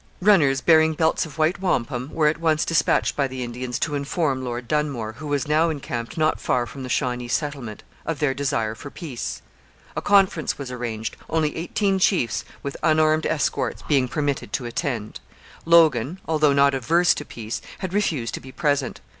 Runners 0.19 0.61
bearing 0.61 0.95
belts 0.95 1.27
of 1.27 1.37
white 1.37 1.59
wampum 1.61 2.09
were 2.11 2.25
at 2.25 2.39
once 2.39 2.65
dispatched 2.65 3.15
by 3.15 3.27
the 3.27 3.43
Indians 3.43 3.77
to 3.77 3.93
inform 3.93 4.43
Lord 4.43 4.67
Dunmore, 4.67 5.13
who 5.19 5.27
was 5.27 5.47
now 5.47 5.69
encamped 5.69 6.17
not 6.17 6.39
far 6.39 6.65
from 6.65 6.81
the 6.81 6.89
Shawnee 6.89 7.27
settlement, 7.27 7.83
of 8.03 8.17
their 8.17 8.33
desire 8.33 8.73
for 8.73 8.89
peace. 8.89 9.43
A 9.95 10.01
conference 10.01 10.57
was 10.57 10.71
arranged, 10.71 11.17
only 11.29 11.55
eighteen 11.55 11.99
chiefs, 11.99 12.43
with 12.63 12.77
unarmed 12.81 13.27
escorts, 13.27 13.83
being 13.83 14.07
permitted 14.07 14.51
to 14.53 14.65
attend. 14.65 15.19
Logan, 15.65 16.19
although 16.27 16.51
not 16.53 16.73
averse 16.73 17.13
to 17.13 17.23
peace, 17.23 17.61
had 17.77 17.93
refused 17.93 18.33
to 18.33 18.39
be 18.39 18.51
present. 18.51 19.01